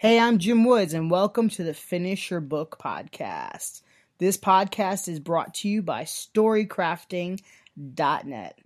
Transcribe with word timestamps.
Hey, 0.00 0.20
I'm 0.20 0.38
Jim 0.38 0.64
Woods, 0.64 0.94
and 0.94 1.10
welcome 1.10 1.48
to 1.48 1.64
the 1.64 1.74
Finish 1.74 2.30
Your 2.30 2.40
Book 2.40 2.78
podcast. 2.80 3.82
This 4.18 4.36
podcast 4.36 5.08
is 5.08 5.18
brought 5.18 5.54
to 5.54 5.68
you 5.68 5.82
by 5.82 6.04
StoryCrafting.net. 6.04 8.58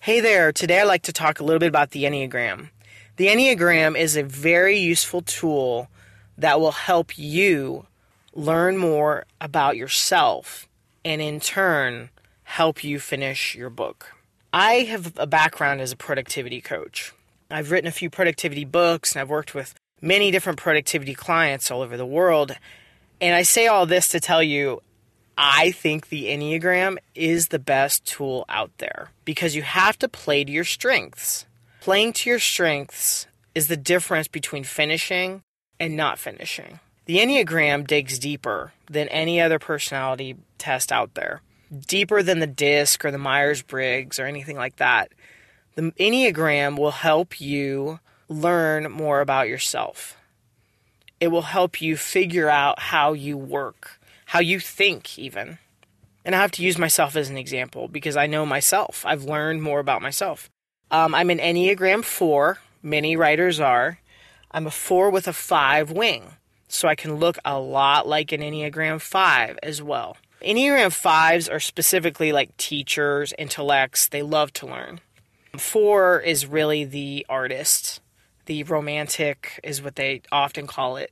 Hey 0.00 0.20
there, 0.20 0.52
today 0.52 0.80
I'd 0.80 0.84
like 0.84 1.04
to 1.04 1.12
talk 1.14 1.40
a 1.40 1.42
little 1.42 1.58
bit 1.58 1.68
about 1.68 1.92
the 1.92 2.04
Enneagram. 2.04 2.68
The 3.16 3.28
Enneagram 3.28 3.98
is 3.98 4.14
a 4.14 4.24
very 4.24 4.76
useful 4.76 5.22
tool 5.22 5.88
that 6.36 6.60
will 6.60 6.72
help 6.72 7.16
you 7.16 7.86
learn 8.34 8.76
more 8.76 9.24
about 9.40 9.78
yourself 9.78 10.67
and 11.08 11.22
in 11.22 11.40
turn 11.40 12.10
help 12.42 12.84
you 12.84 13.00
finish 13.00 13.54
your 13.54 13.70
book. 13.70 14.14
I 14.52 14.80
have 14.90 15.14
a 15.16 15.26
background 15.26 15.80
as 15.80 15.90
a 15.90 15.96
productivity 15.96 16.60
coach. 16.60 17.14
I've 17.50 17.70
written 17.70 17.88
a 17.88 17.92
few 17.92 18.10
productivity 18.10 18.66
books 18.66 19.12
and 19.12 19.22
I've 19.22 19.30
worked 19.30 19.54
with 19.54 19.74
many 20.02 20.30
different 20.30 20.58
productivity 20.58 21.14
clients 21.14 21.70
all 21.70 21.80
over 21.80 21.96
the 21.96 22.04
world. 22.04 22.54
And 23.22 23.34
I 23.34 23.40
say 23.40 23.68
all 23.68 23.86
this 23.86 24.08
to 24.08 24.20
tell 24.20 24.42
you 24.42 24.82
I 25.38 25.70
think 25.70 26.10
the 26.10 26.26
Enneagram 26.26 26.98
is 27.14 27.48
the 27.48 27.58
best 27.58 28.04
tool 28.04 28.44
out 28.50 28.72
there 28.76 29.10
because 29.24 29.56
you 29.56 29.62
have 29.62 29.98
to 30.00 30.08
play 30.08 30.44
to 30.44 30.52
your 30.52 30.64
strengths. 30.64 31.46
Playing 31.80 32.12
to 32.14 32.28
your 32.28 32.38
strengths 32.38 33.26
is 33.54 33.68
the 33.68 33.78
difference 33.78 34.28
between 34.28 34.64
finishing 34.64 35.42
and 35.80 35.96
not 35.96 36.18
finishing. 36.18 36.80
The 37.08 37.16
Enneagram 37.16 37.84
digs 37.84 38.20
deeper 38.20 38.72
than 38.88 39.08
any 39.08 39.40
other 39.40 39.58
personality 39.58 40.36
test 40.56 40.92
out 40.92 41.14
there, 41.14 41.42
deeper 41.88 42.22
than 42.22 42.38
the 42.38 42.46
DISC 42.46 43.04
or 43.04 43.10
the 43.10 43.18
Myers 43.18 43.62
Briggs 43.62 44.20
or 44.20 44.26
anything 44.26 44.56
like 44.56 44.76
that. 44.76 45.10
The 45.74 45.90
Enneagram 45.98 46.78
will 46.78 46.92
help 46.92 47.40
you 47.40 47.98
learn 48.28 48.92
more 48.92 49.20
about 49.20 49.48
yourself. 49.48 50.16
It 51.18 51.28
will 51.28 51.42
help 51.42 51.82
you 51.82 51.96
figure 51.96 52.48
out 52.48 52.78
how 52.78 53.14
you 53.14 53.36
work 53.36 53.98
how 54.28 54.40
you 54.40 54.60
think, 54.60 55.18
even. 55.18 55.58
And 56.22 56.34
I 56.34 56.40
have 56.40 56.50
to 56.52 56.62
use 56.62 56.76
myself 56.76 57.16
as 57.16 57.30
an 57.30 57.38
example 57.38 57.88
because 57.88 58.14
I 58.14 58.26
know 58.26 58.44
myself. 58.44 59.06
I've 59.06 59.24
learned 59.24 59.62
more 59.62 59.80
about 59.80 60.02
myself. 60.02 60.50
Um, 60.90 61.14
I'm 61.14 61.30
an 61.30 61.38
Enneagram 61.38 62.04
4. 62.04 62.58
Many 62.82 63.16
writers 63.16 63.58
are. 63.58 64.00
I'm 64.50 64.66
a 64.66 64.70
4 64.70 65.08
with 65.08 65.26
a 65.26 65.32
5 65.32 65.92
wing. 65.92 66.34
So 66.68 66.86
I 66.86 66.94
can 66.94 67.16
look 67.16 67.38
a 67.44 67.58
lot 67.58 68.06
like 68.06 68.32
an 68.32 68.40
Enneagram 68.40 69.00
5 69.00 69.58
as 69.62 69.82
well. 69.82 70.16
Enneagram 70.42 70.88
5s 70.88 71.50
are 71.52 71.60
specifically 71.60 72.30
like 72.30 72.56
teachers, 72.56 73.32
intellects. 73.38 74.06
They 74.06 74.22
love 74.22 74.52
to 74.54 74.66
learn. 74.66 75.00
4 75.56 76.20
is 76.20 76.46
really 76.46 76.84
the 76.84 77.26
artist. 77.28 78.00
The 78.46 78.62
romantic 78.64 79.58
is 79.64 79.82
what 79.82 79.96
they 79.96 80.22
often 80.30 80.66
call 80.66 80.96
it. 80.96 81.10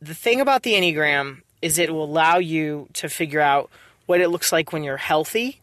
The 0.00 0.14
thing 0.14 0.40
about 0.40 0.62
the 0.62 0.74
Enneagram 0.74 1.42
is 1.62 1.78
it 1.78 1.92
will 1.92 2.04
allow 2.04 2.36
you 2.38 2.88
to 2.94 3.08
figure 3.08 3.40
out 3.40 3.70
what 4.04 4.20
it 4.20 4.28
looks 4.28 4.52
like 4.52 4.72
when 4.72 4.84
you're 4.84 4.98
healthy 4.98 5.60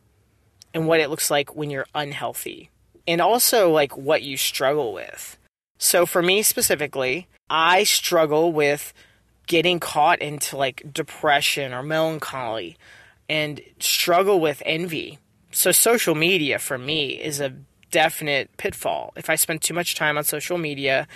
and 0.73 0.87
what 0.87 0.99
it 0.99 1.09
looks 1.09 1.29
like 1.29 1.55
when 1.55 1.69
you're 1.69 1.85
unhealthy 1.93 2.69
and 3.07 3.21
also 3.21 3.69
like 3.69 3.95
what 3.95 4.23
you 4.23 4.37
struggle 4.37 4.93
with. 4.93 5.37
So 5.77 6.05
for 6.05 6.21
me 6.21 6.43
specifically, 6.43 7.27
I 7.49 7.83
struggle 7.83 8.51
with 8.51 8.93
getting 9.47 9.79
caught 9.79 10.21
into 10.21 10.57
like 10.57 10.83
depression 10.93 11.73
or 11.73 11.83
melancholy 11.83 12.77
and 13.29 13.61
struggle 13.79 14.39
with 14.39 14.61
envy. 14.65 15.19
So 15.51 15.71
social 15.71 16.15
media 16.15 16.59
for 16.59 16.77
me 16.77 17.11
is 17.11 17.39
a 17.39 17.53
definite 17.91 18.55
pitfall. 18.57 19.13
If 19.15 19.29
I 19.29 19.35
spend 19.35 19.61
too 19.61 19.73
much 19.73 19.95
time 19.95 20.17
on 20.17 20.23
social 20.23 20.57
media, 20.57 21.07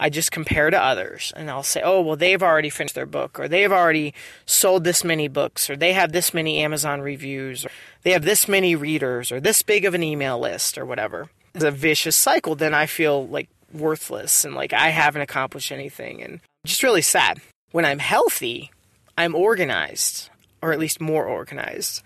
I 0.00 0.08
just 0.08 0.32
compare 0.32 0.70
to 0.70 0.82
others 0.82 1.32
and 1.36 1.50
I'll 1.50 1.62
say, 1.62 1.82
oh, 1.84 2.00
well, 2.00 2.16
they've 2.16 2.42
already 2.42 2.70
finished 2.70 2.94
their 2.94 3.06
book, 3.06 3.38
or 3.38 3.46
they've 3.48 3.70
already 3.70 4.14
sold 4.46 4.84
this 4.84 5.04
many 5.04 5.28
books, 5.28 5.68
or 5.68 5.76
they 5.76 5.92
have 5.92 6.12
this 6.12 6.32
many 6.32 6.58
Amazon 6.60 7.00
reviews, 7.02 7.66
or 7.66 7.70
they 8.02 8.12
have 8.12 8.24
this 8.24 8.48
many 8.48 8.74
readers, 8.74 9.30
or 9.30 9.40
this 9.40 9.62
big 9.62 9.84
of 9.84 9.94
an 9.94 10.02
email 10.02 10.38
list, 10.38 10.78
or 10.78 10.84
whatever. 10.84 11.28
It's 11.54 11.62
a 11.62 11.70
vicious 11.70 12.16
cycle. 12.16 12.54
Then 12.54 12.74
I 12.74 12.86
feel 12.86 13.28
like 13.28 13.48
worthless 13.72 14.44
and 14.44 14.54
like 14.54 14.72
I 14.72 14.88
haven't 14.88 15.22
accomplished 15.22 15.72
anything 15.72 16.22
and 16.22 16.40
just 16.64 16.82
really 16.82 17.02
sad. 17.02 17.40
When 17.72 17.84
I'm 17.84 17.98
healthy, 17.98 18.70
I'm 19.18 19.34
organized, 19.34 20.30
or 20.62 20.72
at 20.72 20.78
least 20.78 21.00
more 21.00 21.26
organized, 21.26 22.02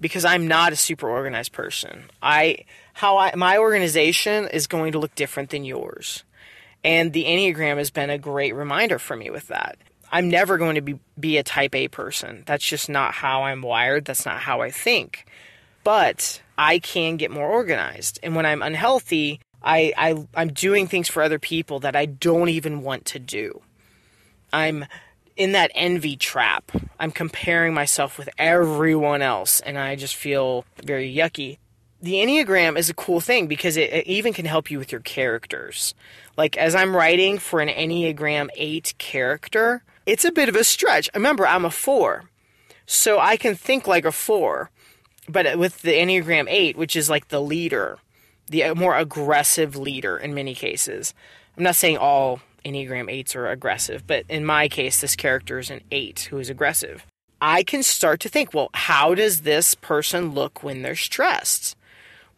because 0.00 0.24
I'm 0.24 0.48
not 0.48 0.72
a 0.72 0.76
super 0.76 1.08
organized 1.08 1.52
person. 1.52 2.04
I 2.22 2.64
how 2.94 3.18
I 3.18 3.34
my 3.36 3.58
organization 3.58 4.48
is 4.48 4.66
going 4.66 4.92
to 4.92 4.98
look 4.98 5.14
different 5.14 5.50
than 5.50 5.64
yours. 5.64 6.24
And 6.84 7.12
the 7.12 7.24
Enneagram 7.24 7.76
has 7.78 7.90
been 7.90 8.10
a 8.10 8.18
great 8.18 8.54
reminder 8.54 8.98
for 8.98 9.16
me 9.16 9.30
with 9.30 9.48
that. 9.48 9.78
I'm 10.10 10.28
never 10.28 10.58
going 10.58 10.76
to 10.76 10.80
be, 10.80 10.98
be 11.18 11.36
a 11.36 11.42
type 11.42 11.74
A 11.74 11.88
person. 11.88 12.44
That's 12.46 12.64
just 12.64 12.88
not 12.88 13.14
how 13.14 13.42
I'm 13.42 13.62
wired. 13.62 14.04
That's 14.04 14.24
not 14.24 14.40
how 14.40 14.60
I 14.60 14.70
think. 14.70 15.26
But 15.84 16.40
I 16.56 16.78
can 16.78 17.16
get 17.16 17.30
more 17.30 17.48
organized. 17.48 18.18
And 18.22 18.34
when 18.34 18.46
I'm 18.46 18.62
unhealthy, 18.62 19.40
I, 19.62 19.92
I, 19.96 20.26
I'm 20.34 20.52
doing 20.52 20.86
things 20.86 21.08
for 21.08 21.22
other 21.22 21.38
people 21.38 21.80
that 21.80 21.96
I 21.96 22.06
don't 22.06 22.48
even 22.48 22.82
want 22.82 23.04
to 23.06 23.18
do. 23.18 23.60
I'm 24.52 24.86
in 25.36 25.52
that 25.52 25.70
envy 25.74 26.16
trap. 26.16 26.72
I'm 26.98 27.12
comparing 27.12 27.74
myself 27.74 28.18
with 28.18 28.28
everyone 28.38 29.22
else, 29.22 29.60
and 29.60 29.78
I 29.78 29.96
just 29.96 30.16
feel 30.16 30.64
very 30.82 31.14
yucky 31.14 31.58
the 32.00 32.14
Enneagram 32.14 32.78
is 32.78 32.88
a 32.88 32.94
cool 32.94 33.20
thing 33.20 33.46
because 33.46 33.76
it, 33.76 33.92
it, 33.92 34.06
even 34.06 34.32
can 34.32 34.46
help 34.46 34.70
you 34.70 34.78
with 34.78 34.92
your 34.92 35.00
characters. 35.00 35.94
Like, 36.36 36.56
as 36.56 36.74
I'm 36.74 36.94
writing 36.94 37.38
for 37.38 37.60
an 37.60 37.68
Enneagram 37.68 38.48
8 38.54 38.94
character, 38.98 39.82
it's 40.06 40.24
a 40.24 40.32
bit 40.32 40.48
of 40.48 40.56
a 40.56 40.64
stretch. 40.64 41.10
Remember, 41.14 41.46
I'm 41.46 41.64
a 41.64 41.70
4, 41.70 42.24
so 42.86 43.18
I 43.18 43.36
can 43.36 43.54
think 43.54 43.86
like 43.86 44.04
a 44.04 44.12
4. 44.12 44.70
But 45.28 45.58
with 45.58 45.82
the 45.82 45.92
Enneagram 45.92 46.46
8, 46.48 46.76
which 46.76 46.96
is 46.96 47.10
like 47.10 47.28
the 47.28 47.42
leader, 47.42 47.98
the 48.46 48.74
more 48.74 48.96
aggressive 48.96 49.76
leader 49.76 50.16
in 50.16 50.34
many 50.34 50.54
cases, 50.54 51.12
I'm 51.56 51.64
not 51.64 51.76
saying 51.76 51.98
all 51.98 52.40
Enneagram 52.64 53.10
8s 53.10 53.36
are 53.36 53.48
aggressive, 53.48 54.06
but 54.06 54.24
in 54.28 54.44
my 54.44 54.68
case, 54.68 55.00
this 55.00 55.16
character 55.16 55.58
is 55.58 55.70
an 55.70 55.80
8 55.90 56.28
who 56.30 56.38
is 56.38 56.50
aggressive. 56.50 57.04
I 57.40 57.62
can 57.62 57.82
start 57.82 58.20
to 58.20 58.28
think, 58.28 58.52
well, 58.52 58.70
how 58.74 59.14
does 59.14 59.42
this 59.42 59.74
person 59.74 60.34
look 60.34 60.62
when 60.62 60.82
they're 60.82 60.96
stressed? 60.96 61.76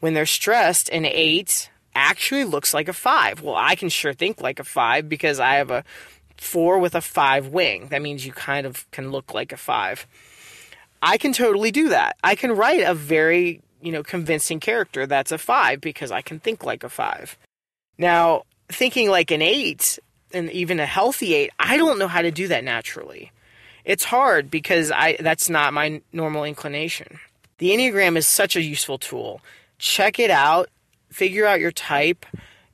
when 0.01 0.15
they're 0.15 0.27
stressed, 0.27 0.89
an 0.89 1.05
eight 1.05 1.71
actually 1.95 2.45
looks 2.45 2.75
like 2.75 2.89
a 2.89 2.93
five. 2.93 3.43
Well, 3.43 3.55
I 3.55 3.77
can 3.77 3.89
sure 3.89 4.13
think 4.13 4.41
like 4.41 4.59
a 4.59 4.65
five 4.65 5.09
because 5.09 5.39
I 5.39 5.55
have 5.55 5.71
a 5.71 5.85
four 6.37 6.79
with 6.79 6.95
a 6.95 7.01
five 7.01 7.49
wing. 7.49 7.89
That 7.89 8.03
means 8.03 8.27
you 8.27 8.33
kind 8.33 8.67
of 8.67 8.91
can 8.91 9.11
look 9.11 9.33
like 9.33 9.53
a 9.53 9.57
five. 9.57 10.07
I 11.03 11.19
can 11.19 11.33
totally 11.33 11.71
do 11.71 11.91
that. 11.91 12.17
I 12.25 12.35
can 12.35 12.53
write 12.53 12.83
a 12.83 12.95
very, 12.95 13.63
you 13.81 13.93
know, 13.93 14.03
convincing 14.03 14.61
character 14.61 15.07
that's 15.07 15.33
a 15.33 15.39
five 15.39 15.81
because 15.81 16.11
I 16.11 16.23
can 16.23 16.41
think 16.41 16.65
like 16.65 16.83
a 16.83 16.89
five. 16.89 17.39
Now, 17.99 18.45
thinking 18.69 19.11
like 19.11 19.31
an 19.31 19.43
eight 19.43 19.99
and 20.33 20.51
even 20.51 20.81
a 20.81 20.87
healthy 20.87 21.35
eight, 21.35 21.51
I 21.59 21.77
don't 21.77 21.99
know 21.99 22.09
how 22.09 22.23
to 22.23 22.31
do 22.31 22.49
that 22.49 22.65
naturally. 22.65 23.33
It's 23.85 24.05
hard 24.05 24.51
because 24.51 24.91
I 24.91 25.17
that's 25.21 25.49
not 25.49 25.73
my 25.73 26.03
normal 26.13 26.45
inclination. 26.45 27.19
The 27.59 27.71
Enneagram 27.71 28.17
is 28.17 28.27
such 28.27 28.57
a 28.57 28.63
useful 28.63 28.99
tool 28.99 29.41
check 29.81 30.19
it 30.19 30.31
out, 30.31 30.69
figure 31.11 31.47
out 31.47 31.59
your 31.59 31.73
type, 31.73 32.27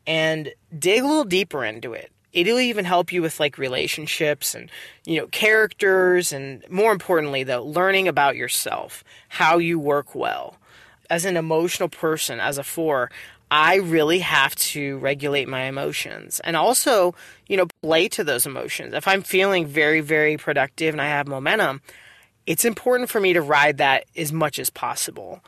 and 0.06 0.52
dig 0.76 1.02
a 1.02 1.06
little 1.06 1.24
deeper 1.24 1.64
into 1.64 1.92
it. 1.94 2.10
It'll 2.32 2.58
even 2.58 2.84
help 2.84 3.12
you 3.12 3.22
with 3.22 3.40
like 3.40 3.56
relationships 3.56 4.54
and, 4.54 4.70
you 5.06 5.18
know, 5.20 5.26
characters, 5.28 6.32
and 6.32 6.62
more 6.68 6.92
importantly, 6.92 7.44
though, 7.44 7.64
learning 7.64 8.08
about 8.08 8.36
yourself, 8.36 9.02
how 9.28 9.56
you 9.56 9.78
work 9.78 10.14
well. 10.14 10.58
As 11.08 11.24
an 11.24 11.36
emotional 11.36 11.88
person, 11.88 12.40
as 12.40 12.58
a 12.58 12.64
four, 12.64 13.10
I 13.50 13.76
really 13.76 14.18
have 14.20 14.54
to 14.56 14.98
regulate 14.98 15.48
my 15.48 15.62
emotions 15.62 16.40
and 16.40 16.56
also, 16.56 17.14
you 17.46 17.56
know, 17.56 17.66
play 17.82 18.08
to 18.08 18.24
those 18.24 18.46
emotions. 18.46 18.94
If 18.94 19.06
I'm 19.06 19.22
feeling 19.22 19.66
very, 19.66 20.00
very 20.00 20.36
productive 20.36 20.94
and 20.94 21.00
I 21.00 21.06
have 21.08 21.28
momentum, 21.28 21.80
it's 22.46 22.64
important 22.64 23.08
for 23.08 23.20
me 23.20 23.32
to 23.34 23.42
ride 23.42 23.78
that 23.78 24.04
as 24.16 24.32
much 24.32 24.58
as 24.58 24.70
possible 24.70 25.42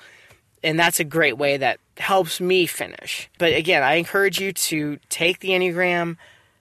and 0.63 0.79
that's 0.79 1.01
a 1.01 1.05
great 1.05 1.39
way 1.39 1.57
that 1.57 1.79
helps 1.97 2.41
me 2.41 2.67
finish. 2.67 3.29
But 3.39 3.55
again, 3.55 3.83
I 3.83 3.95
encourage 3.95 4.41
you 4.41 4.53
to 4.53 4.99
take 5.09 5.41
the 5.41 5.51
Enneagram, 5.51 6.17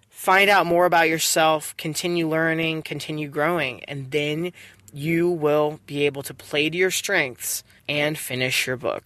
find 0.10 0.50
out 0.50 0.66
more 0.66 0.86
about 0.86 1.10
yourself, 1.10 1.76
continue 1.78 2.28
learning, 2.28 2.84
continue 2.84 3.30
growing, 3.30 3.84
and 3.86 4.12
then 4.12 4.54
you 4.94 5.30
will 5.30 5.80
be 5.86 6.06
able 6.06 6.24
to 6.24 6.34
play 6.34 6.70
to 6.70 6.78
your 6.78 6.92
strengths 6.92 7.64
and 7.88 8.18
finish 8.18 8.68
your 8.68 8.78
book. 8.78 9.04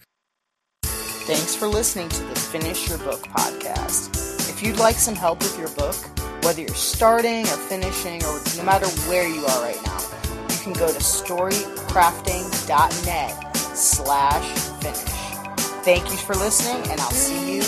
Thanks 1.24 1.54
for 1.54 1.68
listening 1.68 2.08
to 2.08 2.24
the 2.24 2.34
Finish 2.34 2.88
Your 2.88 2.98
Book 2.98 3.22
podcast. 3.22 4.50
If 4.50 4.60
you'd 4.60 4.78
like 4.78 4.96
some 4.96 5.14
help 5.14 5.38
with 5.38 5.56
your 5.56 5.68
book, 5.70 5.94
whether 6.44 6.60
you're 6.60 6.68
starting 6.70 7.44
or 7.44 7.56
finishing 7.56 8.20
or 8.24 8.40
no 8.56 8.64
matter 8.64 8.88
where 9.08 9.28
you 9.28 9.46
are 9.46 9.62
right 9.62 9.78
now, 9.86 10.00
you 10.50 10.56
can 10.62 10.72
go 10.72 10.88
to 10.88 10.98
storycrafting.net 10.98 13.56
slash 13.56 14.58
finish. 14.82 14.98
Thank 15.84 16.10
you 16.10 16.16
for 16.16 16.34
listening, 16.34 16.82
and 16.90 17.00
I'll 17.00 17.12
see 17.12 17.58
you 17.58 17.62